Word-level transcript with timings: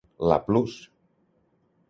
La 0.31 0.39
Plus! 0.47 0.79